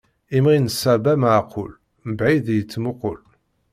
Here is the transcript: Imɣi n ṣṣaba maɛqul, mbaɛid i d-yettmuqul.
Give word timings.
Imɣi 0.35 0.57
n 0.59 0.67
ṣṣaba 0.73 1.13
maɛqul, 1.21 1.71
mbaɛid 2.09 2.45
i 2.47 2.47
d-yettmuqul. 2.55 3.19